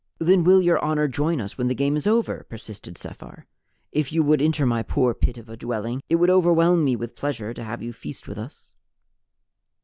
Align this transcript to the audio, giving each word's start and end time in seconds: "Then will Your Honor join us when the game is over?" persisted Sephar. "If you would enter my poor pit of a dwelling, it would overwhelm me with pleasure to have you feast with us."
"Then 0.17 0.43
will 0.43 0.63
Your 0.63 0.83
Honor 0.83 1.07
join 1.07 1.39
us 1.39 1.59
when 1.59 1.67
the 1.67 1.75
game 1.75 1.95
is 1.95 2.07
over?" 2.07 2.47
persisted 2.49 2.97
Sephar. 2.97 3.45
"If 3.91 4.11
you 4.11 4.23
would 4.23 4.41
enter 4.41 4.65
my 4.65 4.81
poor 4.81 5.13
pit 5.13 5.37
of 5.37 5.47
a 5.47 5.55
dwelling, 5.55 6.01
it 6.09 6.15
would 6.15 6.31
overwhelm 6.31 6.83
me 6.83 6.95
with 6.95 7.15
pleasure 7.15 7.53
to 7.53 7.63
have 7.63 7.83
you 7.83 7.93
feast 7.93 8.27
with 8.27 8.39
us." 8.39 8.71